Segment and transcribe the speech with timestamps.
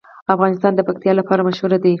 [0.33, 1.89] افغانستان د پکتیا لپاره مشهور دی.